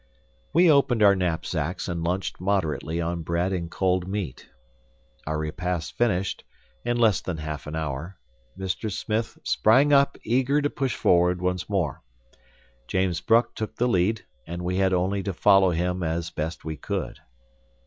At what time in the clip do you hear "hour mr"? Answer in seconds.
7.75-8.91